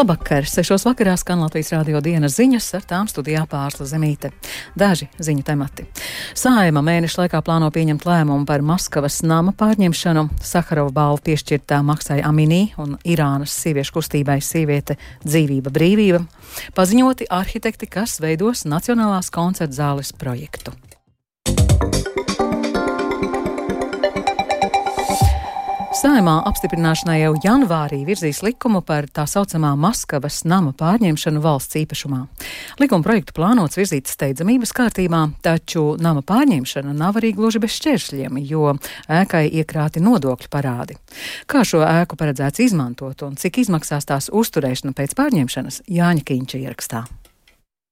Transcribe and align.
Labvakar! 0.00 0.46
Sešos 0.48 0.86
vakarā 0.88 1.12
skan 1.20 1.42
Latvijas 1.44 1.74
rādio 1.74 1.98
dienas 2.00 2.38
ziņas, 2.38 2.70
ar 2.78 2.86
tām 2.88 3.08
studijā 3.10 3.42
pārsla 3.44 3.84
zemīte. 3.84 4.30
Daži 4.72 5.10
ziņu 5.20 5.44
temati. 5.44 5.84
Sājuma 6.32 6.80
mēneša 6.86 7.20
laikā 7.20 7.42
plāno 7.44 7.68
pieņemt 7.74 8.08
lēmumu 8.08 8.48
par 8.48 8.64
Maskavas 8.64 9.20
nama 9.20 9.52
pārņemšanu. 9.52 10.24
Saharova 10.40 10.94
balvu 11.02 11.20
piešķirtā 11.28 11.82
maksai 11.84 12.22
Aminī 12.24 12.70
un 12.80 12.96
Irānas 13.04 13.52
sieviešu 13.60 13.98
kustībai 13.98 14.40
sieviete 14.40 14.96
dzīvība 15.26 15.68
brīvība. 15.76 16.24
Paziņoti 16.72 17.28
arhitekti, 17.28 17.92
kas 17.92 18.22
veidos 18.24 18.64
Nacionālās 18.64 19.28
koncerta 19.28 19.82
zāles 19.82 20.16
projektu. 20.16 20.79
Saimā 26.00 26.38
apstiprināšanai 26.48 27.18
jau 27.18 27.34
janvārī 27.44 27.98
virzīs 28.08 28.38
likumu 28.40 28.78
par 28.80 29.04
tā 29.12 29.26
saucamā 29.28 29.74
Maskavas 29.76 30.38
nama 30.48 30.72
pārņemšanu 30.72 31.42
valsts 31.44 31.76
īpašumā. 31.76 32.22
Likuma 32.80 33.04
projektu 33.04 33.36
plānots 33.36 33.76
virzīt 33.76 34.08
steidzamības 34.08 34.72
kārtībā, 34.78 35.26
taču 35.44 35.98
nama 36.00 36.24
pārņemšana 36.24 36.96
nav 36.96 37.20
arī 37.20 37.34
gluži 37.36 37.60
bez 37.60 37.76
šķēršļiem, 37.76 38.40
jo 38.48 38.72
ēkai 39.12 39.44
iekrāti 39.60 40.00
nodokļu 40.00 40.48
parādi. 40.48 40.96
Kā 41.44 41.66
šo 41.68 41.84
ēku 41.84 42.16
paredzēts 42.16 42.64
izmantot 42.70 43.28
un 43.28 43.36
cik 43.36 43.60
izmaksās 43.66 44.08
tās 44.08 44.32
uzturēšana 44.32 44.96
pēc 44.96 45.18
pārņemšanas 45.20 45.82
Jāņa 45.84 46.30
Kīņša 46.32 46.64
ierakstā. 46.64 47.04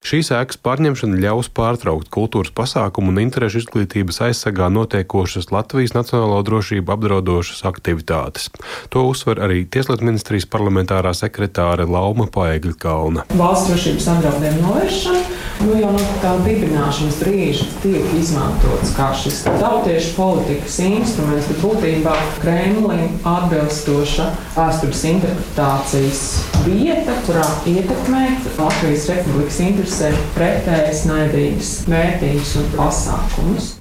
Šīs 0.07 0.29
ēkas 0.31 0.61
pārņemšana 0.63 1.19
ļaus 1.19 1.49
pārtraukt 1.51 2.07
kultūras 2.15 2.53
pasākumu 2.55 3.11
un 3.11 3.19
interešu 3.25 3.65
izglītības 3.65 4.21
aizsargā 4.29 4.69
notiekošas 4.71 5.51
Latvijas 5.51 5.97
nacionālo 5.97 6.39
drošību 6.47 6.95
apdraudošas 6.95 7.65
aktivitātes. 7.67 8.47
To 8.95 9.09
uzsver 9.11 9.43
arī 9.43 9.65
Tieslietu 9.67 10.07
ministrijas 10.07 10.47
parlamentārā 10.55 11.11
sekretāre 11.19 11.89
Lauma 11.91 12.29
Paegļa 12.31 12.79
Kalna. 12.79 13.27
Valsts 13.35 13.73
drošības 13.73 14.11
apdraudējumu 14.15 14.67
novēršana 14.69 15.25
nu, 15.65 15.75
jau 15.81 15.91
no 15.95 16.03
tā 16.23 16.35
dibināšanas 16.45 17.19
brīža 17.23 17.67
tiek 17.83 18.13
izmantots 18.19 18.93
kā 18.97 19.09
šis 19.17 19.41
tautiešu 19.47 20.15
politikas 20.17 20.79
instruments, 20.85 21.49
bet 21.51 21.63
būtībā 21.65 22.15
Kremlim 22.43 23.19
atbilstoša 23.29 24.29
vēstures 24.57 25.05
interpretācijas 25.13 26.23
vieta, 26.67 27.17
kurā 27.27 27.47
ietekmēt 27.71 28.49
Latvijas 28.59 29.09
Republikas 29.13 29.61
interesē 29.65 30.13
pretējas, 30.37 31.05
naidīgas 31.11 31.75
vērtības 31.91 32.57
un 32.63 32.73
pasākumus. 32.77 33.75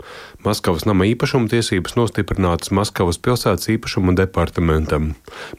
Maskavas 0.48 0.86
nama 0.88 1.04
īpašuma 1.10 1.50
tiesības 1.52 1.98
nostiprinātas 1.98 2.70
Maskavas 2.72 3.18
pilsētas 3.20 3.68
īpašuma 3.74 4.14
departamentam. 4.16 5.10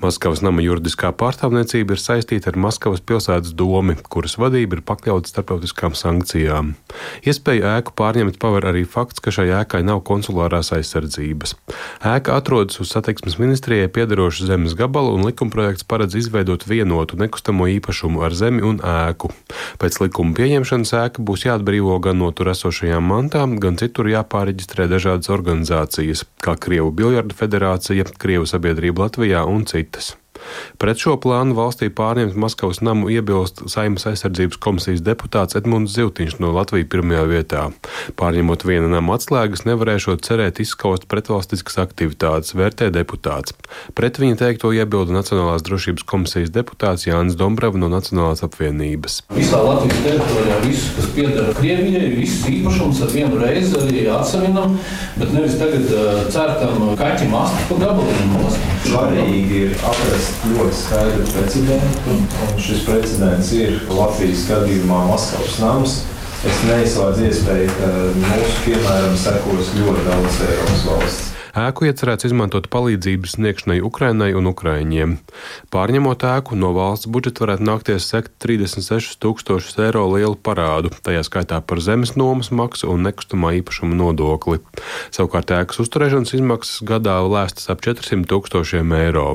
Maskavas 0.01 0.41
nama 0.41 0.63
juridiskā 0.65 1.11
pārstāvniecība 1.13 1.93
ir 1.93 2.01
saistīta 2.01 2.49
ar 2.49 2.57
Maskavas 2.57 3.03
pilsētas 3.05 3.53
domi, 3.59 3.99
kuras 4.09 4.39
vadība 4.41 4.79
ir 4.79 4.83
pakļauta 4.89 5.29
starptautiskām 5.29 5.93
sankcijām. 5.99 6.71
Iespēju 7.21 7.67
ēku 7.69 7.93
pārņemt 8.01 8.39
paver 8.41 8.71
arī 8.71 8.87
fakts, 8.89 9.21
ka 9.21 9.35
šai 9.35 9.51
ēkai 9.59 9.83
nav 9.85 10.01
konsulārās 10.09 10.73
aizsardzības. 10.79 11.53
Ēka 12.09 12.39
atrodas 12.41 12.81
uz 12.81 12.89
satiksmes 12.95 13.37
ministrijai 13.43 13.93
piedarošu 13.93 14.49
zemes 14.49 14.79
gabalu, 14.79 15.19
un 15.19 15.29
likumprojekts 15.29 15.85
paredz 15.85 16.17
izveidot 16.17 16.65
vienotu 16.65 17.21
nekustamo 17.21 17.69
īpašumu 17.75 18.25
ar 18.25 18.33
zemi 18.33 18.65
un 18.65 18.81
ēku. 18.81 19.35
Pēc 19.85 20.01
likuma 20.07 20.33
pieņemšanas 20.41 20.97
ēka 21.03 21.29
būs 21.29 21.45
jāatbrīvo 21.45 22.01
gan 22.09 22.23
no 22.25 22.33
tur 22.33 22.55
esošajām 22.57 23.05
mantām, 23.13 23.59
gan 23.61 23.77
citur 23.77 24.09
jāpāreģistrē 24.15 24.78
reģistrē 24.79 24.87
dažādas 24.95 25.31
organizācijas, 25.35 26.25
kā 26.39 26.55
Krievu 26.55 26.93
Biljardu 26.95 27.35
federācija, 27.35 28.05
Krievu 28.19 28.47
sabiedrība 28.47 29.09
Latvijā 29.09 29.45
un 29.47 29.67
citas. 29.67 30.15
Pret 30.79 31.01
šo 31.03 31.17
plānu 31.21 31.57
valstī 31.59 31.89
pārņemt 31.93 32.37
Maskavas 32.39 32.81
namu 32.85 33.11
iebilst 33.13 33.65
Saimas 33.71 34.07
aizsardzības 34.11 34.61
komisijas 34.63 35.03
deputāts 35.05 35.59
Edmunds 35.59 35.95
Ziltiņš 35.97 36.39
no 36.43 36.53
Latvijas 36.57 36.91
pirmajā 36.93 37.25
vietā. 37.31 37.65
Pārņemot 38.19 38.65
viena 38.69 38.91
nama 38.93 39.17
atslēgas, 39.19 39.65
nevarēšot 39.69 40.25
cerēt 40.27 40.61
izskaust 40.63 41.09
pretvalstiskas 41.11 41.81
aktivitātes, 41.83 42.55
vērtē 42.59 42.91
deputāts. 42.95 43.57
Pret 43.99 44.21
viņa 44.21 44.39
teikto 44.45 44.73
iebilda 44.77 45.17
Nacionālās 45.17 45.65
drošības 45.67 46.07
komisijas 46.09 46.53
deputāts 46.55 47.09
Jānis 47.09 47.39
Dombrava 47.39 47.81
no 47.81 47.91
Nacionālās 47.93 48.45
apvienības. 48.47 49.23
Visā 49.37 49.61
Latvijas 49.65 50.03
teritorijā 50.07 50.59
viss, 50.67 50.93
kas 50.97 51.11
pieder 51.17 51.53
Krievijai, 51.59 52.09
viss 52.17 52.47
īpašums 52.49 53.03
ar 53.05 53.15
vienu 53.15 53.43
reizi 53.43 53.77
arī 53.83 54.07
atsevinam, 54.15 54.79
bet 55.19 55.35
nevis 55.35 55.59
tagad 55.61 55.91
uh, 55.93 56.27
certam 56.33 56.93
kaķim 56.99 57.39
astu 57.43 57.71
pa 57.73 57.83
gabaliem. 57.87 58.78
Svarīgi 58.89 59.59
ir 59.67 59.75
atrast 59.85 60.45
ļoti 60.49 60.77
skaidru 60.79 61.27
precedentu, 61.35 62.15
un 62.15 62.63
šis 62.65 62.85
precedents 62.87 63.53
ir 63.57 63.83
Latvijas 63.93 64.47
gadījumā 64.49 65.03
Maskavas 65.11 65.59
nams. 65.61 65.99
Es 66.49 66.61
neizslēdzu 66.65 67.27
iespēju, 67.29 67.73
ka 67.81 67.95
mūsu 68.23 68.61
piemēram 68.65 69.17
sekos 69.19 69.75
ļoti 69.77 70.07
daudz 70.09 70.45
Eiropas 70.49 70.87
valsts. 70.89 71.28
Ēku 71.59 71.89
iecerēts 71.89 72.29
izmantot 72.29 72.69
palīdzības 72.71 73.33
sniegšanai 73.35 73.81
Ukrainai 73.83 74.29
un 74.39 74.47
Ukraiņiem. 74.51 75.17
Pārņemot 75.75 76.23
ēku, 76.29 76.59
no 76.61 76.71
valsts 76.77 77.09
budžeta 77.11 77.43
varētu 77.43 77.67
nākties 77.67 78.07
sekt 78.13 78.37
36 78.45 79.19
tūkstošus 79.25 79.81
eiro 79.89 80.05
lielu 80.13 80.39
parādu, 80.39 80.93
tajā 81.03 81.25
skaitā 81.27 81.59
par 81.65 81.83
zemes 81.83 82.15
nomas 82.21 82.53
maksu 82.55 82.93
un 82.93 83.03
nekustamā 83.09 83.57
īpašuma 83.59 83.99
nodokli. 83.99 84.63
Savukārt 85.11 85.51
ēkas 85.57 85.83
uzturēšanas 85.83 86.37
izmaksas 86.39 86.85
gadā 86.87 87.19
lēstas 87.27 87.73
ap 87.75 87.83
400 87.83 88.29
tūkstošiem 88.31 88.95
eiro. 89.01 89.29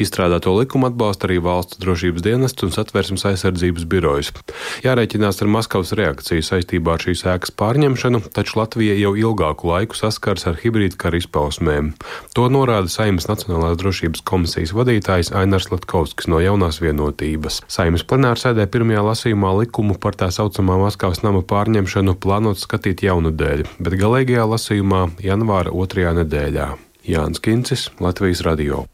Izstrādāto 0.00 0.52
likumu 0.56 0.88
atbalsta 0.88 1.28
arī 1.28 1.38
valsts 1.42 1.78
drošības 1.82 2.24
dienests 2.24 2.64
un 2.66 2.72
satversmes 2.74 3.24
aizsardzības 3.28 3.86
birojas. 3.88 4.32
Jārēķinās 4.84 5.42
ar 5.44 5.50
Maskavas 5.52 5.92
reakciju 5.98 6.44
saistībā 6.46 6.96
ar 6.96 7.04
šīs 7.04 7.24
ēkas 7.34 7.54
pārņemšanu, 7.60 8.22
taču 8.34 8.58
Latvija 8.60 8.96
jau 8.98 9.12
ilgāku 9.18 9.70
laiku 9.70 9.98
saskars 9.98 10.46
ar 10.50 10.58
hibrīdu 10.62 10.98
kara 11.00 11.20
izpausmēm. 11.20 11.92
To 12.36 12.48
norāda 12.52 12.90
Saimas 12.92 13.28
Nacionālās 13.30 13.78
drošības 13.80 14.24
komisijas 14.28 14.74
vadītājs 14.76 15.32
Ainars 15.38 15.70
Latkovskis 15.72 16.30
no 16.32 16.42
jaunās 16.42 16.80
vienotības. 16.82 17.62
Saimas 17.70 18.06
plenārsēdē 18.08 18.66
pirmajā 18.72 19.04
lasījumā 19.10 19.52
likumu 19.62 19.98
par 20.00 20.18
tā 20.18 20.30
saucamā 20.34 20.78
Maskavas 20.82 21.22
nama 21.26 21.44
pārņemšanu 21.46 22.16
plānots 22.22 22.66
skatīt 22.66 23.04
jaunadēļ, 23.06 23.66
bet 23.82 24.00
galīgajā 24.00 24.48
lasījumā 24.54 25.04
janvāra 25.22 25.74
otrajā 25.74 26.16
nedēļā. 26.22 26.72
Jānis 27.02 27.42
Kincis, 27.42 27.90
Latvijas 28.00 28.44
radio. 28.46 28.84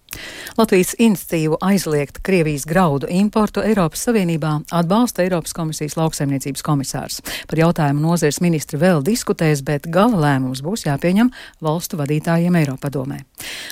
Latvijas 0.58 0.94
iniciatīvu 0.98 1.58
aizliegt 1.60 2.18
Krievijas 2.22 2.64
graudu 2.66 3.06
importu 3.10 3.62
Eiropas 3.62 4.02
Savienībā 4.08 4.54
atbalsta 4.74 5.22
Eiropas 5.22 5.54
komisijas 5.54 5.96
lauksaimniecības 5.98 6.64
komisārs. 6.66 7.20
Par 7.50 7.60
jautājumu 7.60 8.02
nozares 8.02 8.40
ministri 8.44 8.80
vēl 8.80 9.04
diskutēs, 9.06 9.62
bet 9.66 9.86
gala 9.92 10.18
lēmums 10.24 10.62
būs 10.64 10.86
jāpieņem 10.88 11.30
valstu 11.64 12.00
vadītājiem 12.00 12.58
Eiropadomē. 12.62 13.20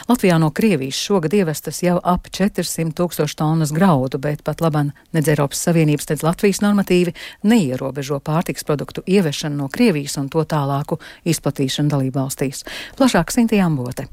Latvijā 0.08 0.38
no 0.38 0.50
Krievijas 0.54 0.98
šogad 1.00 1.34
ievestas 1.34 1.82
jau 1.82 1.96
ap 2.02 2.28
400 2.30 2.94
tūkstoši 2.96 3.38
tonnas 3.38 3.72
graudu, 3.74 4.20
bet 4.22 4.44
pat 4.46 4.62
laban 4.64 4.92
nedz 5.16 5.32
Eiropas 5.32 5.64
Savienības, 5.66 6.10
nedz 6.10 6.22
Latvijas 6.26 6.62
normatīvi 6.64 7.16
neierobežo 7.42 8.20
pārtiks 8.24 8.66
produktu 8.66 9.02
ievešanu 9.06 9.62
no 9.62 9.70
Krievijas 9.72 10.18
un 10.22 10.30
to 10.30 10.44
tālāku 10.44 11.00
izplatīšanu 11.24 11.92
dalībvalstīs. 11.96 12.62
Plašāk 12.98 13.34
Sinti 13.34 13.60
Ambote. 13.62 14.06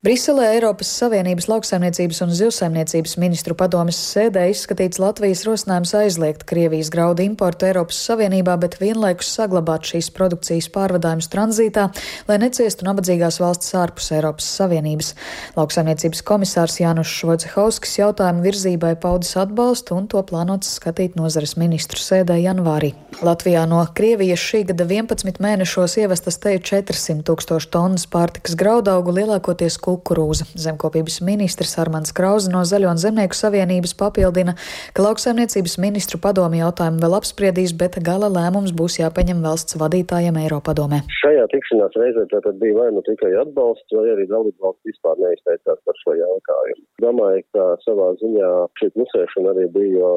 Briselē 0.00 0.46
Eiropas 0.54 0.88
Savienības 0.96 1.44
lauksaimniecības 1.50 2.22
un 2.24 2.30
zivsaimniecības 2.32 3.18
ministru 3.20 3.52
padomes 3.52 3.98
sēdē 4.00 4.46
izskatīts 4.48 4.96
Latvijas 4.96 5.42
rosinājums 5.44 5.90
aizliegt 5.98 6.46
Krievijas 6.48 6.88
graudu 6.88 7.20
importu 7.20 7.66
Eiropas 7.68 7.98
Savienībā, 8.08 8.54
bet 8.62 8.78
vienlaikus 8.80 9.28
saglabāt 9.36 9.84
šīs 9.90 10.08
produkcijas 10.16 10.70
pārvadājumus 10.72 11.28
tranzītā, 11.34 11.84
lai 12.30 12.38
neciestu 12.40 12.88
nabadzīgās 12.88 13.42
valsts 13.44 13.76
ārpus 13.76 14.08
Eiropas 14.16 14.48
Savienības. 14.62 15.10
Lauksaimniecības 15.58 16.24
komisārs 16.32 16.78
Jānis 16.80 17.12
Švodzehauskis 17.18 17.98
jautājumu 18.00 18.40
virzībai 18.48 18.94
paudis 19.04 19.36
atbalstu 19.36 20.00
un 20.00 20.08
to 20.08 20.24
plānots 20.24 20.78
skatīt 20.80 21.20
nozares 21.20 21.58
ministru 21.60 22.00
sēdē 22.00 22.40
janvārī. 22.40 22.94
Latvijā 23.20 23.66
no 23.68 23.84
Krievijas 23.92 24.40
šī 24.48 24.64
gada 24.72 24.88
11 24.88 25.44
mēnešos 25.44 26.00
ievestas 26.00 26.40
te 26.40 26.56
400 26.56 27.20
tūkstoši 27.28 27.72
tonnas 27.76 28.08
pārtikas 28.08 28.56
graudaugu 28.56 29.12
lielākoties 29.20 29.76
kukurūza. 29.90 30.46
Zemkopības 30.54 31.20
ministrs 31.26 31.76
Armāns 31.82 32.14
Krauze 32.16 32.50
no 32.52 32.62
Zaļo 32.66 32.90
un 32.92 33.00
Zemnieku 33.00 33.36
savienības 33.36 33.94
papildina, 33.98 34.54
ka 34.94 35.04
lauksaimniecības 35.04 35.76
ministru 35.82 36.20
padomi 36.22 36.62
jautājumu 36.62 37.02
vēl 37.02 37.16
apspriedīs, 37.18 37.74
bet 37.76 37.98
gala 38.06 38.30
lēmums 38.32 38.74
būs 38.76 39.00
jāpieņem 39.00 39.42
valsts 39.44 39.78
vadītājiem 39.80 40.38
Eiropadomē. 40.44 41.02
Šajā 41.20 41.46
tikšanās 41.54 41.96
reizē 42.00 42.26
tātad 42.34 42.60
bija 42.62 42.78
vai 42.80 42.90
nu 42.96 43.04
tikai 43.08 43.32
atbalsts, 43.42 43.96
vai 43.96 44.06
arī 44.14 44.28
dalību 44.30 44.66
valsts 44.66 44.92
vispār 44.92 45.18
neizteicās 45.24 45.80
par 45.86 46.02
šo 46.04 46.16
jautājumu. 46.20 46.86
Domāju, 47.06 47.46
ka 47.56 47.66
savā 47.86 48.12
ziņā 48.22 48.52
šī 48.80 48.92
klusēšana 48.96 49.54
arī 49.56 49.66
bija, 49.74 50.14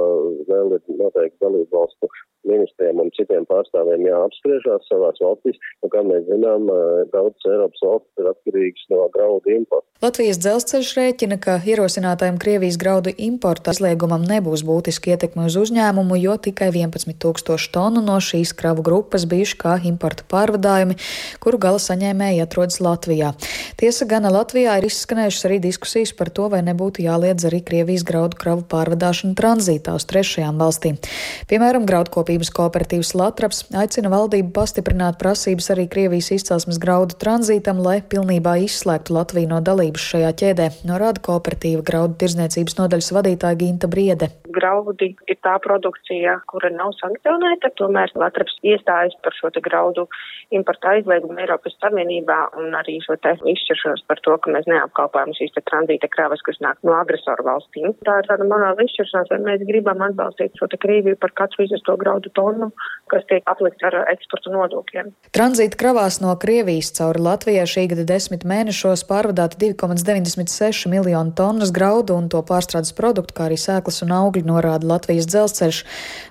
vēl 0.51 0.77
ir 0.77 1.01
noteikti 1.01 1.43
dalību 1.43 1.79
valstu 1.79 2.11
ministriem 2.47 2.99
un 3.03 3.11
citiem 3.17 3.47
pārstāvjiem 3.49 4.07
jāapspriežās 4.09 4.87
savās 4.89 5.19
valstīs. 5.23 5.59
Un, 5.83 5.91
kā 5.93 6.03
mēs 6.07 6.25
zinām, 6.29 6.67
daudzas 7.13 7.49
Eiropas 7.49 7.83
valstis 7.85 8.21
ir 8.21 8.29
atkarīgas 8.33 8.87
no 8.93 9.07
graudu 9.13 9.53
importa. 9.55 9.87
Latvijas 10.03 10.39
dzelzceļš 10.43 10.89
rēķina, 10.97 11.37
ka 11.39 11.53
ierosinātajam 11.63 12.35
Krievijas 12.41 12.75
graudu 12.81 13.13
importa 13.23 13.71
aizliegumam 13.71 14.25
nebūs 14.27 14.65
būtiski 14.67 15.13
ietekme 15.13 15.45
uz 15.47 15.55
uzņēmumu, 15.61 16.17
jo 16.19 16.35
tikai 16.35 16.67
11 16.73 17.15
tūkstoši 17.23 17.69
tonu 17.71 18.03
no 18.03 18.17
šīs 18.19 18.51
kravu 18.59 18.83
grupas 18.83 19.23
bijuši 19.29 19.55
kā 19.61 19.77
importa 19.87 20.25
pārvadājumi, 20.27 20.97
kuru 21.43 21.61
gala 21.63 21.79
saņēmēji 21.79 22.43
atrodas 22.43 22.81
Latvijā. 22.83 23.31
Tiesa 23.79 24.07
gana 24.09 24.33
Latvijā 24.33 24.75
ir 24.81 24.89
izskanējušas 24.89 25.47
arī 25.47 25.61
diskusijas 25.63 26.11
par 26.19 26.33
to, 26.35 26.49
vai 26.51 26.59
nebūtu 26.67 27.05
jāliedz 27.05 27.47
arī 27.47 27.63
Krievijas 27.63 28.03
graudu 28.07 28.35
kravu 28.43 28.67
pārvadāšanu 28.67 29.37
tranzītā 29.39 29.95
uz 29.95 30.07
trešajām 30.11 30.59
valstīm. 30.59 30.99
Piemēram, 31.47 31.87
graudkopības 31.87 32.32
kooperatīvs 32.55 33.11
Latraps 33.13 33.59
aicina 33.77 34.09
valdību 34.09 34.49
pastiprināt 34.55 35.19
prasības 35.21 35.69
arī 35.69 35.85
Krievijas 35.91 36.31
izcelsmes 36.33 36.79
graudu 36.81 37.13
tranzītam, 37.21 37.77
lai 37.85 37.99
pilnībā 38.01 38.55
izslēgtu 38.65 39.13
Latviju 39.13 39.51
no 39.51 39.59
dalības 39.61 40.01
šajā 40.13 40.31
ķēdē, 40.41 40.67
norāda 40.89 41.21
kooperatīva 41.27 41.85
graudu 41.85 42.17
tirzniecības 42.23 42.79
nodaļas 42.79 43.11
vadītāja 43.13 43.59
Ginta 43.61 43.87
Briede. 43.87 44.31
Graudi 44.53 45.11
ir 45.29 45.37
tā 45.45 45.53
produkcija, 45.61 46.39
kura 46.49 46.73
nav 46.73 46.95
sankcionēta, 46.97 47.71
tomēr 47.77 48.11
Latraps 48.17 48.57
iestājas 48.65 49.13
par 49.21 49.37
šo 49.37 49.53
graudu 49.61 50.07
importa 50.53 50.93
aizliegumu 50.95 51.37
Eiropas 51.41 51.75
Savienībā 51.81 52.39
un 52.59 52.73
arī 52.77 52.99
šo 53.05 53.17
te 53.21 53.33
izšķiršanos 53.37 54.05
par 54.09 54.21
to, 54.25 54.35
ka 54.41 54.53
mēs 54.53 54.67
neapkalpojam 54.69 55.33
šīs 55.37 55.55
te 55.55 55.63
tranzīta 55.69 56.09
kravas, 56.13 56.41
kas 56.45 56.59
nāk 56.63 56.77
no 56.85 56.95
agresoru 56.97 57.45
valstīm. 57.47 57.93
Tā 58.07 58.19
ir 58.21 58.29
tāda 58.29 58.47
morāla 58.49 58.85
izšķiršanās, 58.85 59.31
vai 59.33 59.41
mēs 59.47 59.65
gribam 59.69 60.03
atbalstīt 60.05 60.59
šo 60.59 60.69
te 60.71 60.79
Krieviju 60.83 61.17
par 61.19 61.33
katru 61.39 61.65
izvesto 61.65 61.97
graudu 61.99 62.22
tonu, 62.33 62.71
kas 63.11 63.25
tiek 63.29 63.43
aplikts 63.49 63.83
ar 63.85 63.97
eksporta 64.13 64.51
nodokļiem. 64.53 65.11
Tranzīta 65.35 65.79
kravās 65.79 66.19
no 66.23 66.33
Krievijas 66.39 66.93
cauri 66.97 67.21
Latvijai 67.23 67.65
šī 67.69 67.85
gada 67.91 68.05
desmit 68.07 68.45
mēnešos 68.47 69.05
pārvadāti 69.09 69.73
2,96 69.73 70.89
miljonu 70.91 71.35
tonnas 71.37 71.73
graudu 71.75 72.17
un 72.17 72.29
to 72.31 72.41
pārstrādes 72.47 72.93
produktu, 72.97 73.35
kā 73.37 73.47
arī 73.49 73.57
sēklas 73.59 74.01
un 74.05 74.13
augļi 74.15 74.45
norāda 74.47 74.87
Latvijas 74.89 75.27
dzelzceļš. 75.29 75.81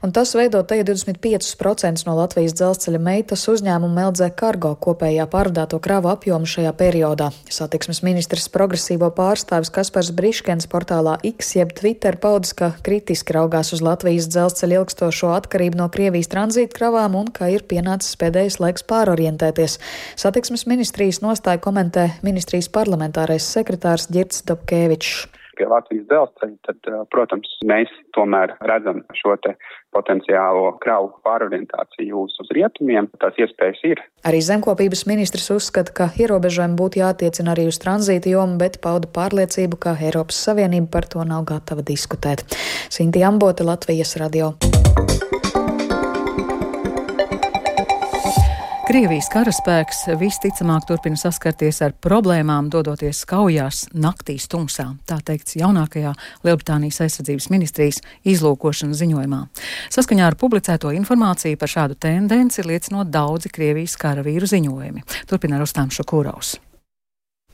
Un 0.06 0.14
tas 0.16 0.34
veido 0.38 0.62
te 0.66 0.80
25% 0.82 2.06
no 2.08 2.16
Latvijas 2.18 2.56
dzelzceļa 2.58 3.02
meitas 3.02 3.46
uzņēmuma 3.52 4.08
LZ 4.10 4.32
Cargo 4.38 4.74
kopējā 4.74 5.28
pārvadāto 5.30 5.80
kravu 5.82 6.12
apjomu 6.12 6.48
šajā 6.48 6.72
periodā. 6.78 7.30
Satiksmes 7.52 8.02
ministrs 8.06 8.48
progresīvo 8.52 9.10
pārstāvis 9.14 9.72
Kaspars 9.74 10.12
Briškens 10.16 10.68
portālā 10.70 11.18
X 11.32 11.56
jeb 11.58 11.74
Twitter 11.78 12.18
paudis, 12.20 12.54
ka 12.56 12.72
kritiski 12.84 13.36
raugās 13.36 13.72
uz 13.76 13.82
Latvijas 13.84 14.28
dzelzceļa 14.32 14.80
ilgstošo 14.80 15.32
atkarību 15.36 15.80
no 15.80 15.81
Krievijas 15.92 16.30
tranzīta 16.32 16.76
kravām 16.78 17.18
un 17.18 17.32
ka 17.34 17.50
ir 17.52 17.66
pienācis 17.68 18.18
pēdējais 18.20 18.60
laiks 18.62 18.86
pārorientēties. 18.86 19.78
Satiksmes 20.20 20.66
ministrijas 20.70 21.22
nostāju 21.24 21.64
komentē 21.66 22.08
ministrijas 22.22 22.70
parlamentārais 22.72 23.46
sekretārs 23.56 24.10
Girts 24.12 24.44
Dobkevičs 24.48 25.26
pie 25.62 25.68
Latvijas 25.68 26.06
dzelzceļa, 26.10 26.56
tad, 26.66 26.88
protams, 27.12 27.50
mēs 27.68 27.90
tomēr 28.16 28.54
redzam 28.66 29.02
šo 29.16 29.36
te 29.44 29.54
potenciālo 29.94 30.72
kravu 30.82 31.12
pārorientāciju 31.26 32.24
uz, 32.24 32.34
uz 32.42 32.50
rietumiem. 32.56 33.08
Tās 33.22 33.38
iespējas 33.40 33.82
ir. 33.86 34.02
Arī 34.28 34.42
zemkopības 34.42 35.04
ministrs 35.10 35.50
uzskata, 35.54 35.94
ka 35.94 36.08
ierobežojumi 36.18 36.78
būtu 36.78 37.02
jātiecina 37.02 37.54
arī 37.54 37.68
uz 37.70 37.80
tranzīta 37.82 38.32
jomu, 38.32 38.58
bet 38.62 38.80
pauda 38.84 39.10
pārliecību, 39.12 39.78
ka 39.82 39.96
Eiropas 40.00 40.40
Savienība 40.48 40.90
par 40.96 41.08
to 41.14 41.26
nav 41.28 41.46
gatava 41.52 41.84
diskutēt. 41.86 42.46
Sinti 42.90 43.24
Ambote, 43.26 43.66
Latvijas 43.68 44.16
radio. 44.20 44.54
Krievijas 48.92 49.30
karaspēks 49.32 50.02
visticamāk 50.20 50.84
turpina 50.84 51.16
saskarties 51.16 51.78
ar 51.86 51.94
problēmām, 52.04 52.66
dodoties 52.68 53.22
kaujās 53.30 53.86
naktīs 53.96 54.44
tumsā, 54.52 54.84
tā 55.08 55.16
teikts 55.24 55.56
jaunākajā 55.56 56.10
Lielbritānijas 56.44 56.98
aizsardzības 57.06 57.46
ministrijas 57.54 58.02
izlūkošanas 58.28 59.00
ziņojumā. 59.00 59.38
Saskaņā 59.96 60.26
ar 60.28 60.36
publicēto 60.36 60.92
informāciju 60.98 61.60
par 61.62 61.72
šādu 61.72 61.96
tendenci 62.04 62.66
liecinot 62.68 63.08
daudzi 63.08 63.54
Krievijas 63.54 63.96
karavīru 64.02 64.50
ziņojumi. 64.52 65.06
Turpina 65.30 65.62
Rustām 65.62 65.88
Šukūraus. 65.88 66.58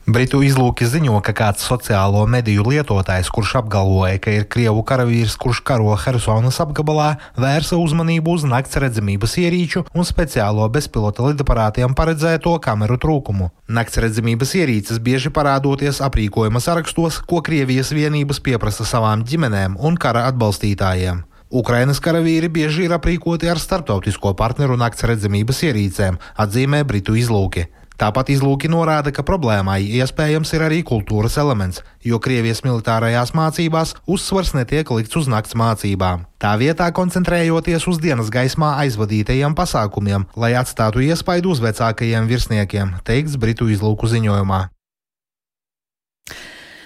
Britu 0.07 0.39
izlūki 0.41 0.87
ziņo, 0.89 1.19
ka 1.21 1.33
kāds 1.37 1.65
sociālo 1.67 2.23
mediju 2.25 2.63
lietotājs, 2.65 3.27
kurš 3.35 3.57
apgalvoja, 3.59 4.17
ka 4.23 4.31
ir 4.33 4.47
krievu 4.49 4.81
karavīrs, 4.87 5.35
kurš 5.37 5.59
karo 5.67 5.91
Hersonas 5.99 6.57
apgabalā, 6.63 7.09
vērsa 7.37 7.77
uzmanību 7.77 8.33
uz 8.39 8.45
nakts 8.47 8.79
redzamības 8.81 9.35
ierīču 9.43 9.83
un 9.93 10.07
speciālo 10.07 10.65
bezpilota 10.73 11.27
lidaparātiem 11.27 11.93
paredzēto 11.99 12.55
kameru 12.63 12.97
trūkumu. 12.97 13.51
Nakts 13.69 13.99
redzamības 14.01 14.55
ierīces 14.57 15.03
bieži 15.03 15.29
parādoties 15.35 16.01
aprīkojuma 16.01 16.63
sarakstos, 16.63 17.19
ko 17.29 17.43
Krievijas 17.45 17.91
vienības 17.93 18.41
pieprasa 18.41 18.87
savām 18.87 19.27
ģimenēm 19.27 19.77
un 19.77 19.99
kara 19.99 20.25
atbalstītājiem. 20.31 21.25
Ukrainas 21.49 21.97
karavīri 21.97 22.45
bieži 22.53 22.83
ir 22.85 22.91
aprīkoti 22.93 23.49
ar 23.49 23.57
starptautisko 23.57 24.35
partneru 24.37 24.75
nakts 24.77 25.05
redzamības 25.09 25.63
ierīcēm, 25.65 26.19
atzīmē 26.37 26.83
Britu 26.85 27.15
izlūki. 27.17 27.63
Tāpat 27.99 28.29
izlūki 28.31 28.69
norāda, 28.71 29.11
ka 29.11 29.25
problēmai 29.27 29.81
iespējams 29.99 30.53
ir 30.55 30.63
arī 30.69 30.77
kultūras 30.87 31.35
elements, 31.41 31.81
jo 31.99 32.15
Krievijas 32.23 32.63
militārajās 32.63 33.33
mācībās 33.35 33.91
uzsvars 34.07 34.53
netiek 34.55 34.87
likts 34.95 35.19
uz 35.19 35.27
nakts 35.27 35.57
mācībām. 35.59 36.23
Tā 36.39 36.55
vietā 36.61 36.87
koncentrējoties 36.95 37.89
uz 37.91 37.99
dienas 37.99 38.31
gaismā 38.31 38.77
aizvadītajiem 38.85 39.51
pasākumiem, 39.51 40.29
lai 40.39 40.55
atstātu 40.55 41.03
iespaidu 41.03 41.51
uz 41.51 41.59
vecākajiem 41.59 42.31
virsniekiem, 42.31 42.95
teikts 43.03 43.35
Britu 43.35 43.67
izlūku 43.67 44.07
ziņojumā. 44.07 44.69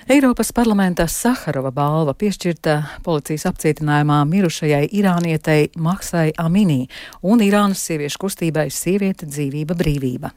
Eiropas 0.09 0.49
parlamenta 0.51 1.05
Saharova 1.07 1.69
balva 1.71 2.11
piešķirta 2.19 2.73
policijas 3.05 3.45
apcietinājumā 3.47 4.17
mirušajai 4.27 4.89
irānietei 4.99 5.69
Maksai 5.79 6.33
Aminī 6.43 6.89
un 7.23 7.39
Irānas 7.45 7.85
sieviešu 7.87 8.19
kustībai 8.25 8.65
Sieviete 8.67 9.29
dzīvība 9.29 9.77
brīvība. 9.79 10.33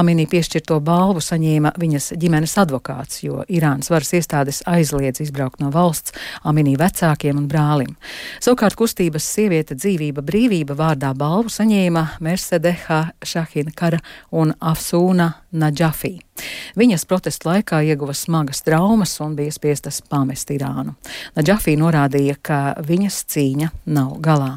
Aminī 0.00 0.24
piešķirto 0.32 0.80
balvu 0.80 1.20
saņēma 1.20 1.74
viņas 1.82 2.08
ģimenes 2.16 2.56
advokāts, 2.64 3.20
jo 3.26 3.44
Irānas 3.52 3.92
varas 3.92 4.14
iestādes 4.16 4.62
aizliedz 4.64 5.20
izbraukt 5.26 5.60
no 5.60 5.68
valsts 5.74 6.16
Aminī 6.48 6.78
vecākiem 6.80 7.36
un 7.36 7.52
brālim. 7.52 7.92
Savukārt 8.40 8.80
kustības 8.80 9.28
Sieviete 9.28 9.76
dzīvība 9.76 10.24
brīvība 10.24 10.78
vārdā 10.78 11.12
balvu 11.12 11.52
saņēma 11.52 12.08
Mercedeha 12.24 13.04
Šahina 13.20 13.76
Kara 13.76 14.00
un 14.32 14.56
Afsūna 14.56 15.34
Nadžafī. 15.52 16.16
Viņas 16.78 17.06
protestu 17.08 17.50
laikā 17.50 17.82
ieguva 17.86 18.14
smagas 18.16 18.64
traumas 18.66 19.14
un 19.24 19.36
bija 19.38 19.52
spiestas 19.54 20.02
pamest 20.02 20.50
Irānu. 20.54 20.96
Nadžafī 21.36 21.76
norādīja, 21.80 22.38
ka 22.42 22.60
viņas 22.82 23.24
cīņa 23.32 23.72
nav 23.86 24.18
galā. 24.24 24.56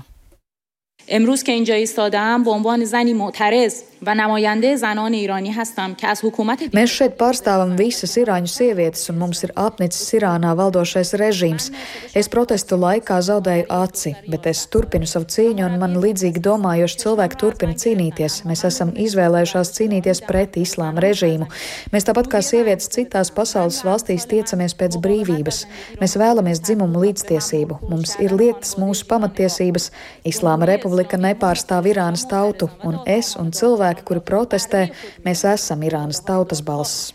امروز 1.10 1.42
که 1.42 1.52
اینجا 1.52 1.74
ایستادم 1.74 2.44
به 2.44 2.50
عنوان 2.50 2.84
زنی 2.84 3.12
معترض 3.12 3.82
و 4.06 4.14
نماینده 4.14 4.76
زنان 4.76 5.12
ایرانی 5.12 5.50
هستم 5.50 5.94
که 5.94 6.08
از 6.08 6.24
حکومت 6.24 6.58
Mēs 6.60 6.92
šeit 6.96 7.16
pārstāvam 7.20 7.74
visas 7.76 8.14
irāņu 8.16 8.48
sievietes, 8.48 9.08
un 9.12 9.18
mums 9.20 9.42
ir 9.44 9.52
apnicis 9.56 10.14
Irānā 10.16 10.54
valdošais 10.56 11.12
režīms. 11.20 11.68
Es 12.16 12.28
protestu 12.32 12.78
laikā 12.80 13.18
zaudēju 13.28 13.66
aci, 13.68 14.14
bet 14.32 14.46
es 14.46 14.62
turpinu 14.72 15.06
savu 15.06 15.26
cīņu, 15.34 15.66
un 15.66 15.76
man 15.82 15.98
līdzīgi 16.00 16.40
domājoši 16.46 17.00
cilvēki 17.02 17.40
turpina 17.42 17.76
cīnīties. 17.82 18.38
Mēs 18.48 18.64
esam 18.70 18.94
izvēlējušās 19.06 19.74
cīnīties 19.76 20.24
pret 20.28 20.56
islāma 20.56 21.04
režīmu. 21.04 21.50
Mēs 21.92 22.08
tāpat 22.08 22.32
kā 22.32 22.40
sievietes 22.40 22.88
citās 22.94 23.32
pasaules 23.36 23.82
valstīs 23.84 24.28
tiecamies 24.32 24.76
pēc 24.80 24.96
brīvības. 25.04 25.64
Mēs 26.00 26.16
vēlamies 26.22 26.64
dzimumu 26.64 27.04
līdztiesību. 27.04 27.82
Mums 27.92 28.16
ir 28.24 28.32
liektas 28.32 28.78
mūsu 28.80 29.04
pamatiesības. 29.12 29.90
Islāma 30.24 30.68
republika 30.72 30.93
nepārstāv 31.03 31.89
Irānas 31.91 32.23
tautu, 32.29 32.69
un 32.83 33.01
es 33.05 33.35
un 33.35 33.51
cilvēki 33.51 34.05
kuri 34.07 34.21
protestē, 34.21 34.87
mēs 35.25 35.43
esam 35.43 35.83
Irānas 35.83 36.21
tautas 36.23 36.61
balss. 36.61 37.11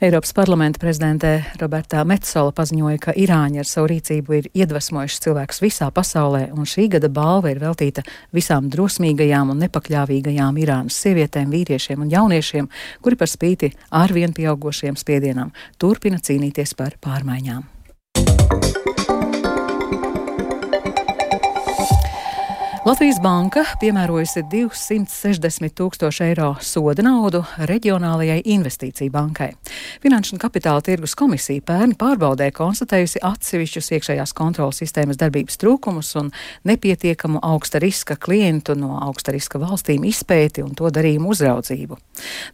Eiropas 0.00 0.32
parlamenta 0.32 0.78
prezidente 0.78 1.44
Roberta 1.60 2.02
Metsola 2.04 2.52
paziņoja, 2.52 2.98
ka 3.00 3.14
Irāņi 3.16 3.62
ar 3.62 3.68
savu 3.68 3.88
rīcību 3.94 4.34
ir 4.36 4.48
iedvesmojuši 4.52 5.22
cilvēkus 5.24 5.62
visā 5.64 5.88
pasaulē, 5.92 6.50
un 6.52 6.68
šī 6.68 6.88
gada 6.92 7.08
balva 7.08 7.52
ir 7.52 7.62
veltīta 7.62 8.04
visām 8.36 8.68
drosmīgajām 8.72 9.54
un 9.54 9.62
nepakļāvīgajām 9.64 10.58
Irānas 10.60 10.98
sievietēm, 11.00 11.48
vīriešiem 11.52 12.04
un 12.04 12.12
jauniešiem, 12.12 12.68
kuri 13.00 13.16
par 13.16 13.32
spīti 13.32 13.72
arvien 13.88 14.36
pieaugušiem 14.36 15.00
spiedienam 15.00 15.54
turpina 15.80 16.20
cīnīties 16.20 16.76
par 16.76 17.00
pārmaiņām. 17.00 17.75
Latvijas 22.86 23.16
banka 23.18 23.64
piemērojusi 23.80 24.44
260 24.46 25.72
tūkstošu 25.74 26.22
eiro 26.22 26.52
soda 26.62 27.02
naudu 27.02 27.40
reģionālajai 27.66 28.44
investīciju 28.54 29.10
bankai. 29.10 29.48
Finanšu 30.04 30.36
un 30.36 30.42
kapitāla 30.44 30.84
tirgus 30.86 31.16
komisija 31.18 31.64
pērni 31.66 31.96
pārbaudē 31.98 32.46
konstatējusi 32.54 33.24
atsevišķus 33.26 33.90
iekšējās 33.96 34.34
kontrolas 34.38 34.78
sistēmas 34.78 35.18
darbības 35.18 35.58
trūkumus 35.58 36.12
un 36.20 36.30
nepietiekamu 36.70 37.42
augsta 37.42 37.80
riska 37.82 38.14
klientu 38.22 38.78
no 38.78 39.00
augsta 39.02 39.34
riska 39.34 39.58
valstīm 39.58 40.06
izpēti 40.06 40.62
un 40.62 40.78
to 40.78 40.86
darījumu 40.86 41.34
uzraudzību. 41.34 41.98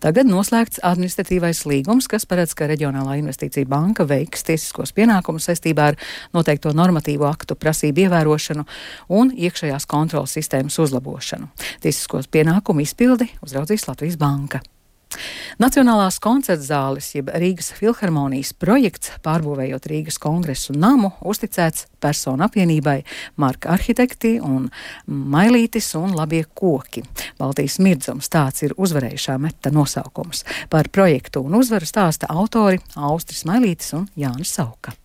Tagad 0.00 0.32
noslēgts 0.32 0.80
administratīvais 0.80 1.60
līgums, 1.68 2.08
kas 2.08 2.24
paredz, 2.24 2.56
ka 2.56 2.70
reģionālā 2.72 3.18
investīcija 3.20 3.68
banka 3.68 4.08
veiks 4.08 4.48
tiesiskos 4.48 4.96
pienākumus 4.96 5.50
saistībā 5.50 5.92
ar 5.92 6.00
noteikto 6.32 6.72
normatīvo 6.72 7.28
aktu 7.28 7.60
prasību 7.60 8.06
ievērošanu 8.06 8.64
un 9.12 9.36
iekšējās 9.36 9.84
kontrolas 9.92 10.21
kontrolas 10.22 10.36
sistēmas 10.36 10.78
uzlabošanu. 10.78 11.48
Tiesiskos 11.82 12.28
pienākumu 12.30 12.82
izpildi 12.82 13.28
uzraudzīs 13.42 13.88
Latvijas 13.88 14.18
Banka. 14.18 14.60
Nacionālās 15.60 16.16
koncerta 16.22 16.64
zāles, 16.64 17.10
jeb 17.12 17.28
Rīgas 17.28 17.74
filharmonijas 17.76 18.54
projekts, 18.56 19.10
pārbūvējot 19.22 19.86
Rīgas 19.90 20.16
kongresu 20.18 20.72
namu, 20.72 21.10
uzticēts 21.20 21.86
personu 22.00 22.46
apvienībai 22.46 23.02
Marka 23.36 23.74
arhitekti 23.74 24.38
un 24.40 24.70
Mailītis 25.06 25.90
un 26.00 26.16
labie 26.16 26.46
koki. 26.54 27.04
Baltijas 27.38 27.76
mirdzums 27.78 28.32
tāds 28.32 28.64
ir 28.64 28.72
uzvarējušā 28.78 29.36
meta 29.42 29.74
nosaukums. 29.74 30.46
Par 30.70 30.88
projektu 30.88 31.44
un 31.44 31.60
uzvaru 31.60 31.84
stāsta 31.84 32.32
autori 32.32 32.80
Austris 32.96 33.44
Mailītis 33.44 33.92
un 33.98 34.08
Jānis 34.16 34.56
Sauka 34.56 34.96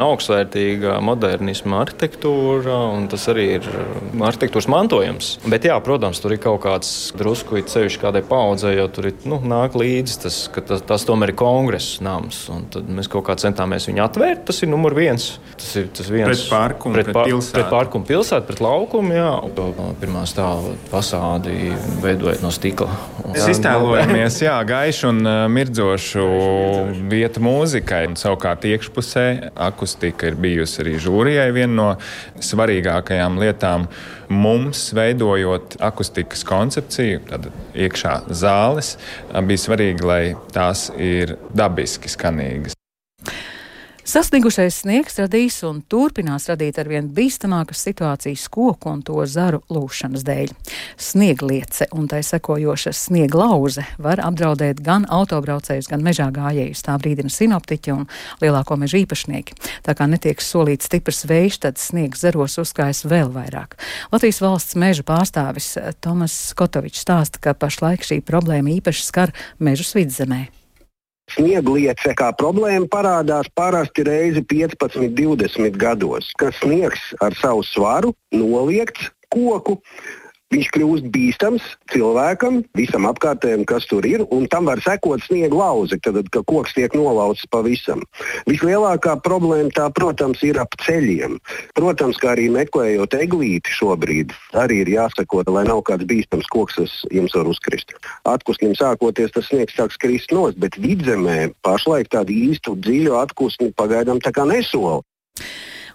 augstvērtīga 0.00 0.94
modernisma 1.04 1.82
arhitektūra, 1.84 2.72
un 2.96 3.10
tas 3.12 3.26
arī 3.28 3.44
ir 3.58 3.66
arhitektūras 4.24 4.68
mantojums. 4.72 5.34
Bet, 5.44 5.66
jā, 5.68 5.76
protams, 5.84 6.22
tur 6.22 6.32
ir 6.32 6.40
kaut 6.40 6.62
kāds 6.64 7.12
drusku 7.18 7.60
ceļš 7.60 7.98
kādai 8.00 8.22
paudzei, 8.24 8.72
jo 8.78 8.86
tur 8.88 9.10
ir, 9.10 9.18
nu, 9.28 9.36
nāk 9.44 9.76
līdzi 9.76 10.16
tas, 10.24 10.38
ka 10.52 10.64
tas, 10.64 10.80
tas 10.88 11.04
tomēr 11.04 11.34
ir 11.34 11.38
kongresa 11.38 12.06
nams. 12.06 12.46
Tad 12.72 12.88
mēs 12.88 13.10
kaut 13.12 13.26
kā 13.28 13.36
centāmies 13.36 13.84
viņu 13.90 14.00
atvērt. 14.06 14.46
Tas 14.48 14.62
ir 14.64 14.70
numur 14.72 14.96
viens. 14.96 15.34
Tas 15.60 15.68
ir 15.76 15.90
tas 15.92 16.08
viens 16.08 16.30
pret 16.30 16.48
parku 16.48 16.88
un 16.88 16.96
pret, 16.96 17.10
pret 17.10 17.28
pilsētu. 17.28 17.58
Pret 17.58 17.70
parku 17.74 18.00
un 18.00 18.08
pilsētu, 18.08 18.48
pret 18.48 18.64
laukumu, 18.64 19.12
jā. 19.18 19.28
Pirmā 20.00 20.24
stāva 20.30 20.72
fasādi 20.88 21.74
veidojot 22.00 22.40
no 22.40 22.54
stikla. 22.54 22.88
Mēs 23.28 23.52
iztēlojamies, 23.58 24.40
jā, 24.48 24.56
gaišu 24.72 25.12
un 25.12 25.22
mirdzošu 25.52 26.26
vietu 27.12 27.44
mūzikai. 27.44 28.06
Un, 28.08 28.18
savukārt 28.18 28.64
iekšpusē 28.72 29.28
akus 29.68 29.81
akustika 29.82 30.28
ir 30.30 30.36
bijusi 30.38 30.82
arī 30.84 30.92
žūrijai 31.02 31.48
viena 31.54 31.74
no 31.74 31.86
svarīgākajām 32.38 33.40
lietām. 33.42 33.88
Mums, 34.32 34.84
veidojot 34.94 35.74
akustikas 35.82 36.44
koncepciju, 36.46 37.24
tad 37.28 37.50
iekšā 37.74 38.20
zāles, 38.30 38.94
bija 39.32 39.64
svarīgi, 39.66 40.06
lai 40.06 40.22
tās 40.54 40.86
ir 40.96 41.34
dabiski 41.50 42.12
skanīgas. 42.12 42.78
Sasniegušais 44.02 44.80
sniegs 44.82 45.14
radīs 45.20 45.60
un 45.62 45.76
turpinās 45.86 46.48
radīt 46.50 46.74
arvien 46.82 47.06
bīstamākas 47.14 47.84
situācijas 47.86 48.48
koku 48.50 48.90
un 48.90 49.02
to 49.06 49.20
zaru 49.30 49.60
lūšanas 49.70 50.24
dēļ. 50.26 50.50
Sniegliece 50.98 51.86
un 51.94 52.08
tai 52.10 52.24
sekojoša 52.26 52.90
snieglauze 52.98 53.84
var 54.02 54.18
apdraudēt 54.26 54.80
gan 54.82 55.06
autobraucējus, 55.06 55.86
gan 55.92 56.02
mežā 56.02 56.26
gājējus, 56.34 56.82
tā 56.82 56.96
brīdina 56.98 57.30
sinoptiķi 57.30 57.94
un 57.94 58.08
lielāko 58.42 58.74
meža 58.80 58.98
īpašnieki. 59.04 59.54
Tā 59.86 59.94
kā 59.94 60.08
netiek 60.10 60.42
solīts 60.42 60.90
stiprs 60.90 61.22
vējš, 61.30 61.60
tad 61.62 61.78
sniegs 61.78 62.24
zaros 62.26 62.58
uzkājas 62.58 63.04
vēl 63.06 63.30
vairāk. 63.30 63.78
Latvijas 64.10 64.42
valsts 64.42 64.74
meža 64.82 65.06
pārstāvis 65.06 65.76
Tomas 66.02 66.34
Skotovičs 66.50 67.06
stāsta, 67.06 67.38
ka 67.38 67.54
pašlaik 67.54 68.02
šī 68.02 68.18
problēma 68.26 68.74
īpaši 68.80 69.06
skar 69.06 69.34
mežus 69.62 69.94
vidzemē. 69.94 70.48
Sniegliece 71.32 72.12
kā 72.18 72.30
problēma 72.36 72.88
parādās 72.92 73.48
parasti 73.56 74.04
reizi 74.04 74.42
15, 74.44 75.08
20 75.16 75.78
gados, 75.80 76.28
kad 76.40 76.56
sniegs 76.60 77.12
ar 77.24 77.36
savu 77.40 77.64
svaru 77.64 78.12
noliekts 78.34 79.08
koku 79.32 79.78
viņš 80.52 80.68
kļūst 80.74 81.08
bīstams 81.12 81.64
cilvēkam, 81.92 82.60
visam 82.78 83.06
apkārtējam, 83.08 83.64
kas 83.68 83.86
tur 83.90 84.06
ir, 84.08 84.24
un 84.34 84.46
tam 84.52 84.68
var 84.70 84.82
sekot 84.84 85.24
sniega 85.24 85.56
lauze, 85.56 85.98
tad, 86.04 86.18
kad 86.32 86.46
koks 86.48 86.76
tiek 86.76 86.94
nolausts 86.96 87.48
pavisam. 87.52 88.04
Vislielākā 88.50 89.16
problēma 89.24 89.72
tā, 89.74 89.88
protams, 89.94 90.42
ir 90.46 90.60
ap 90.62 90.76
ceļiem. 90.84 91.38
Protams, 91.78 92.20
kā 92.20 92.34
arī 92.34 92.48
meklējot 92.52 93.16
eglīti 93.18 93.76
šobrīd, 93.78 94.34
arī 94.58 94.82
ir 94.84 94.92
jāsako, 94.96 95.44
lai 95.52 95.64
nav 95.68 95.82
kāds 95.88 96.08
bīstams 96.08 96.50
koks, 96.52 96.80
kas 96.80 96.96
jums 97.14 97.36
var 97.36 97.50
uzkrist. 97.50 97.96
Atkusnim 98.28 98.76
sākoties, 98.78 99.32
tas 99.34 99.48
sniegs 99.48 99.76
sāks 99.78 100.00
krist 100.00 100.34
nost, 100.34 100.60
bet 100.60 100.78
vidzemē 100.80 101.52
pašlaik 101.64 102.12
tādu 102.12 102.34
īstu 102.36 102.76
dziļu 102.78 103.16
atkusni 103.20 103.72
pagaidām 103.76 104.20
tā 104.22 104.34
kā 104.34 104.46
nesola. 104.48 105.00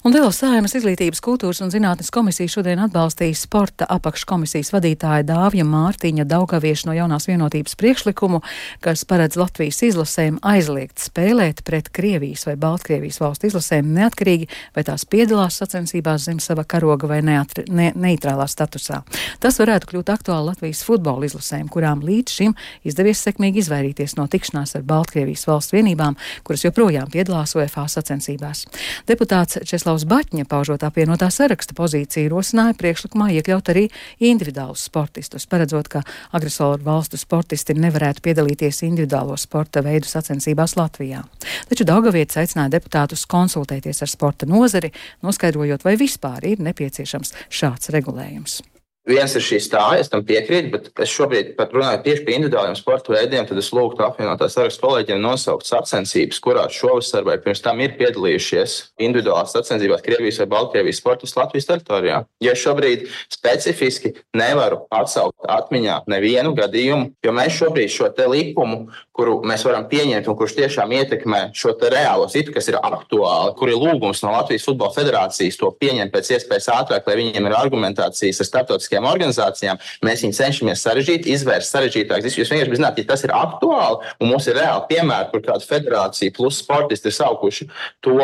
Un 0.05 0.13
vēl 0.13 0.29
Sājumas 0.29 0.75
izglītības, 0.77 1.19
kultūras 1.25 1.59
un 1.65 1.71
zinātnes 1.73 2.11
komisija 2.13 2.51
šodien 2.51 2.79
atbalstīja 2.83 3.33
sporta 3.37 3.87
apakškomisijas 3.89 4.69
vadītāja 4.75 5.25
Dāvja 5.25 5.65
Mārtiņa 5.65 6.25
Daugaviešu 6.29 6.89
no 6.89 6.93
jaunās 6.93 7.25
vienotības 7.29 7.73
priekšlikumu, 7.79 8.43
kas 8.83 9.01
paredz 9.09 9.39
Latvijas 9.39 9.81
izlasēm 9.87 10.37
aizliegt 10.45 11.01
spēlēt 11.01 11.63
pret 11.65 11.89
Krievijas 11.89 12.45
vai 12.45 12.53
Baltkrievijas 12.61 13.17
valstu 13.23 13.49
izlasēm 13.49 13.89
neatkarīgi, 13.95 14.49
vai 14.77 14.85
tās 14.87 15.07
piedalās 15.09 15.57
sacensībās 15.63 16.27
zem 16.29 16.37
sava 16.43 16.65
karoga 16.67 17.09
vai 17.09 17.23
neatri, 17.25 17.65
ne, 17.73 17.89
neitrālā 17.97 18.45
statusā. 18.51 19.01
Tas 19.41 19.57
varētu 19.57 19.89
kļūt 19.91 20.13
aktuāli 20.13 20.51
Latvijas 20.51 20.83
futbola 20.85 21.25
izlasēm, 21.25 21.67
kurām 21.73 22.05
līdz 22.05 22.37
šim 22.37 22.55
izdevies 22.87 23.25
sekmīgi 23.25 23.63
izvairīties 23.65 24.17
no 24.21 24.27
tikšanās 24.29 24.77
ar 24.77 24.85
Baltkrievijas 24.87 25.47
valstu 25.49 25.79
vienībām, 25.79 26.19
kuras 26.45 26.67
joprojām 26.67 27.09
piedalās 27.11 27.57
UEFA 27.57 27.87
sacensībās. 27.97 28.67
Deputāts 29.09 29.57
Česlavs 29.65 29.96
Klaus 29.97 30.05
Baķņa, 30.13 30.43
paužot 30.45 30.83
apvienotā 30.85 31.25
saraksta 31.33 31.73
pozīciju, 31.73 32.29
rosināja 32.29 32.75
priekšlikumā 32.77 33.31
iekļaut 33.39 33.71
arī 33.73 33.87
individuālus 34.21 34.83
sportistus, 34.85 35.47
paredzot, 35.49 35.89
ka 35.89 36.03
agresoru 36.37 36.85
valstu 36.85 37.17
sportisti 37.17 37.73
nevarētu 37.73 38.21
piedalīties 38.29 38.83
individuālo 38.85 39.33
sporta 39.41 39.81
veidu 39.81 40.05
sacensībās 40.05 40.77
Latvijā. 40.77 41.25
Taču 41.73 41.89
Daugavietis 41.89 42.43
aicināja 42.43 42.75
deputātus 42.77 43.25
konsultēties 43.25 44.05
ar 44.05 44.13
sporta 44.13 44.45
nozari, 44.45 44.93
noskaidrojot, 45.25 45.81
vai 45.81 45.97
vispār 45.97 46.45
ir 46.53 46.61
nepieciešams 46.69 47.33
šāds 47.49 47.95
regulējums. 47.97 48.61
Viens 49.07 49.31
ir 49.39 49.43
šī 49.43 49.61
stāja, 49.63 50.01
es 50.03 50.09
tam 50.11 50.19
piekrītu, 50.27 50.67
bet 50.73 50.89
es 50.99 51.11
šobrīd 51.15 51.53
pat 51.55 51.71
runāju 51.71 52.01
tieši 52.03 52.25
par 52.25 52.33
individuāliem 52.35 52.75
sporta 52.75 53.13
veidiem. 53.13 53.45
Tad 53.47 53.61
es 53.61 53.69
lūgtu 53.71 54.03
apvienotās 54.03 54.57
sarakstu 54.57 54.83
kolēģiem 54.83 55.21
nosaukt 55.23 55.63
sacensības, 55.69 56.41
kurās 56.43 56.75
šovasar 56.75 57.23
vai 57.23 57.37
pirms 57.39 57.63
tam 57.63 57.79
ir 57.79 57.95
piedalījušies 57.95 58.75
individuālās 59.07 59.55
sacensībās 59.55 60.03
Krievijas 60.03 60.41
vai 60.43 60.49
Baltkrievijas 60.51 60.99
sportisti 60.99 61.39
Latvijas 61.39 61.69
teritorijā. 61.69 62.17
Ja 62.43 62.55
šobrīd 62.59 63.07
specifiski 63.31 64.11
nevaru 64.35 64.83
atsaukt 64.91 65.47
atmiņā 65.55 66.01
nevienu 66.11 66.51
gadījumu, 66.59 67.13
jo 67.23 67.35
mēs 67.39 67.55
šobrīd 67.61 67.93
šo 67.95 68.11
te 68.11 68.27
likumu, 68.27 68.89
kuru 69.15 69.39
mēs 69.47 69.63
varam 69.65 69.87
pieņemt 69.89 70.27
un 70.27 70.35
kurš 70.37 70.57
tiešām 70.59 70.91
ietekmē 70.99 71.41
šo 71.55 71.71
reālo 71.79 72.27
situāciju, 72.27 72.57
kas 72.59 72.67
ir 72.69 72.77
aktuāli, 72.81 73.55
kur 73.57 73.71
ir 73.71 73.79
lūgums 73.79 74.19
no 74.25 74.35
Latvijas 74.35 74.67
Futbola 74.67 74.91
Federācijas 74.93 75.57
to 75.57 75.71
pieņemt 75.79 76.13
pēc 76.13 76.35
iespējas 76.35 76.69
ātrāk, 76.75 77.07
lai 77.07 77.17
viņiem 77.23 77.47
ir 77.49 77.55
argumentācijas 77.57 78.43
ar 78.43 78.51
starptautiskiem 78.51 78.96
starptautiskajām 78.97 79.07
organizācijām, 79.07 79.79
mēs 80.05 80.23
viņus 80.23 80.39
cenšamies 80.41 80.83
sarežģīt, 80.83 81.27
izvērst 81.27 81.73
sarežģītākas 81.73 82.25
diskusijas. 82.25 82.47
Jūs 82.47 82.53
vienkārši 82.53 82.79
zināt, 82.79 82.97
ja 82.97 83.07
tas 83.07 83.23
ir 83.25 83.33
aktuāli 83.35 84.13
un 84.21 84.31
mums 84.31 84.47
ir 84.47 84.57
reāli 84.57 84.87
piemēri, 84.91 85.29
kur 85.31 85.43
kāda 85.45 85.65
federācija 85.65 86.33
plus 86.35 86.61
sportisti 86.61 87.09
ir 87.09 87.17
saukuši 87.17 87.69
to, 88.01 88.17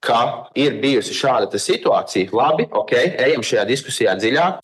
ka 0.00 0.50
ir 0.58 0.78
bijusi 0.82 1.16
šāda 1.16 1.58
situācija. 1.58 2.32
Labi, 2.32 2.68
ok, 2.70 2.94
ejam 3.18 3.42
šajā 3.42 3.66
diskusijā 3.68 4.16
dziļāk. 4.18 4.62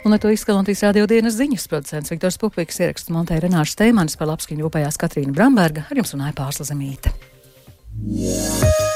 Un 0.00 0.16
ar 0.16 0.20
to 0.20 0.30
izskalantīs 0.32 0.80
radio 0.80 1.04
dienas 1.06 1.36
ziņas 1.36 1.66
producents 1.68 2.10
Viktors 2.10 2.40
Pupiks 2.40 2.80
ieraksts 2.80 3.12
montēja 3.12 3.44
Renāša 3.44 3.76
Steimanis 3.76 4.16
par 4.16 4.30
labskaņu 4.32 4.64
rūpējās 4.64 4.98
Katrīna 5.00 5.36
Bramberga, 5.36 5.84
ar 5.90 6.00
jums 6.00 6.16
runāja 6.16 6.38
Pārsla 6.40 6.70
Zemīte. 6.72 7.12
Yeah. 8.00 8.89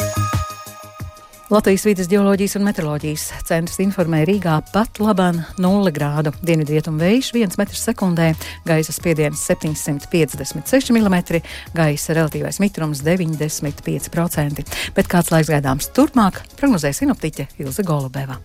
Latvijas 1.53 1.83
vidas 1.85 2.09
geoloģijas 2.09 2.55
un 2.57 2.63
meteoroloģijas 2.65 3.25
centrs 3.45 3.77
informē 3.85 4.23
Rīgā 4.25 4.55
pat 4.73 4.97
labāk 4.97 5.43
0 5.61 5.93
grādu 5.93 6.33
dienvidrietumu 6.41 7.03
vējš 7.03 7.35
1 7.37 7.59
m2, 7.61 8.31
gaisa 8.65 8.97
spiediens 8.97 9.45
756 9.53 10.97
mm, 10.97 11.45
gaisa 11.77 12.17
relatīvais 12.17 12.63
mitrums 12.65 13.05
95%. 13.05 14.65
Bet 14.97 15.13
kāds 15.13 15.37
laiks 15.37 15.53
gaidāms 15.53 15.93
turpmāk, 15.93 16.41
prognozēja 16.57 17.03
sinoptiķe 17.05 17.51
Ilze 17.61 17.85
Golubeva. 17.85 18.41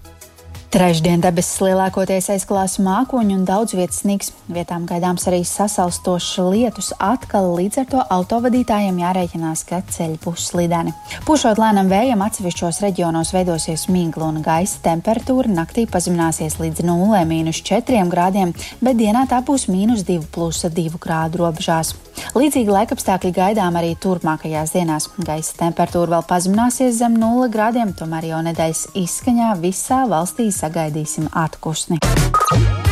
Trešdien 0.69 1.17
debesis 1.17 1.63
lielākoties 1.65 2.27
aizklās 2.29 2.75
mākoņu 2.85 3.39
un 3.39 3.45
daudz 3.47 3.73
vietas 3.73 4.03
sniegs. 4.03 4.27
Vietām 4.53 4.83
gaidāms 4.85 5.23
arī 5.25 5.39
sasalstošs 5.41 6.35
lietus. 6.45 6.91
Atkal 7.01 7.47
līdz 7.57 7.79
ar 7.81 7.88
to 7.89 8.03
autovadītājiem 8.13 8.99
jārēķinās, 9.01 9.63
ka 9.65 9.79
ceļi 9.89 10.19
būs 10.21 10.43
slideni. 10.51 10.93
Pušot 11.25 11.57
lēnam 11.57 11.89
vējam, 11.89 12.21
atsevišķos 12.21 12.83
reģionos 12.85 13.33
veidosies 13.33 13.88
migla 13.89 14.27
un 14.29 14.43
gaisa 14.45 14.77
temperatūra 14.85 15.49
naktī 15.49 15.88
pazemināsies 15.89 16.59
līdz 16.61 16.85
0,4 16.85 18.05
grādiem, 18.13 18.53
bet 18.85 19.01
dienā 19.01 19.25
tā 19.31 19.41
būs 19.41 19.65
mīnus 19.73 20.05
2,2 20.05 21.01
grādu 21.01 21.41
robežās. 21.41 21.95
Līdzīgi 22.38 22.69
laikapstākļi 22.69 23.33
gaidām 23.33 23.77
arī 23.79 23.95
turpmākajās 23.97 24.75
dienās. 24.77 25.09
Gaisa 25.17 25.57
temperatūra 25.63 26.17
vēl 26.17 26.29
pazemināsies 26.29 26.99
zem 27.01 27.17
0 27.17 27.49
grādiem, 27.49 27.97
tomēr 27.97 28.29
jau 28.35 28.45
nedēļas 28.51 28.85
izskaņā 29.01 29.55
visā 29.63 30.03
valstī 30.09 30.51
sagaidīsim 30.59 31.31
atpūsni. 31.47 32.88